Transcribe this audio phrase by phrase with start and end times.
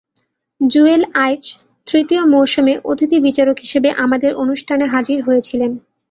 [0.61, 1.43] জুয়েল আইচ
[1.87, 5.71] তৃতীয় মৌসুমে অতিথি বিচারক হিসেবে আমাদের অনুষ্ঠানে হাজির হয়েছিলেন।